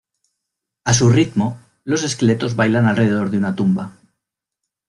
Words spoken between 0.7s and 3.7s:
A su ritmo, los esqueletos bailan alrededor de una